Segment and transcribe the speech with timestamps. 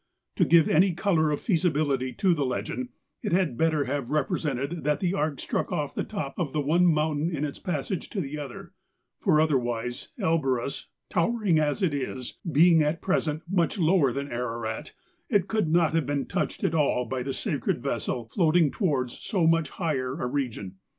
[0.37, 2.89] To give any colour of feasibi¬ lity to the legend
[3.21, 6.87] it had better have represented that the ark struck off the top of the one
[6.87, 8.73] mountain in its passage to the other;
[9.19, 14.61] for, otherwise, Elborus, tower ing as it is, being at present much lower than Ara¬
[14.63, 14.93] rat,
[15.29, 19.45] it could not have been touched at all by the sacred vessel floating towards so
[19.45, 20.71] much higher a re¬ gion.